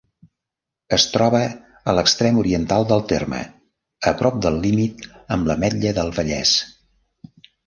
Es 0.95 1.03
troba 1.15 1.41
a 1.91 1.93
l'extrem 1.97 2.39
oriental 2.43 2.87
del 2.93 3.05
terme, 3.11 3.43
a 4.13 4.15
prop 4.23 4.41
del 4.47 4.59
límit 4.65 5.07
amb 5.37 5.51
l'Ametlla 5.53 5.95
del 6.01 6.11
Vallès. 6.19 6.57